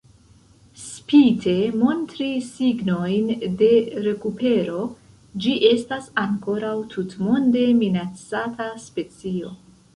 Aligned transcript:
Spite 0.83 1.51
montri 1.81 2.29
signojn 2.45 3.29
de 3.61 3.69
rekupero, 4.07 4.81
ĝi 5.45 5.55
estas 5.75 6.11
ankoraŭ 6.25 6.75
tutmonde 6.97 7.67
minacata 7.85 8.71
specio. 8.91 9.57